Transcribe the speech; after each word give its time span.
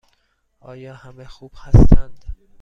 آیا 0.59 0.95
همه 0.95 1.25
خوب 1.25 1.51
هستند؟ 1.57 2.25